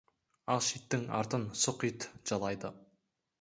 [0.53, 2.73] Аш иттің артын сұқ ит жалайды.